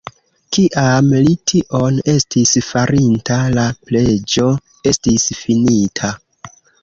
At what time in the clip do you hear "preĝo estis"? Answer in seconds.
3.91-5.29